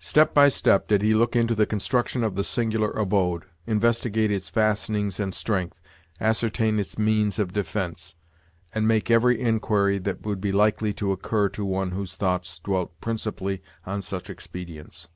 [0.00, 4.48] Step by step did he look into the construction of the singular abode, investigate its
[4.48, 5.78] fastenings and strength,
[6.22, 8.14] ascertain its means of defence,
[8.72, 12.98] and make every inquiry that would be likely to occur to one whose thoughts dwelt
[13.02, 15.08] principally on such expedients.